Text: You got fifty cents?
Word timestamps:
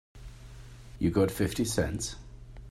You 0.97 1.11
got 1.11 1.29
fifty 1.29 1.63
cents? 1.63 2.15